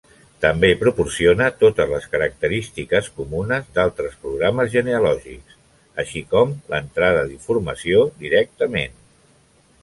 [0.43, 5.61] També proporciona totes les característiques comunes d'altres programes genealògics,
[6.05, 8.99] així com l'entrada d'informació directament.